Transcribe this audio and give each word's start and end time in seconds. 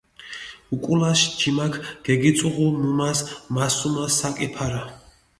უკულაში 0.75 1.27
ჯიმაქ 1.41 1.75
გეგიწუღუ 2.07 2.65
მუმას 2.79 3.19
მასუმა 3.57 4.07
საკი 4.15 4.49
ფარა. 4.57 4.81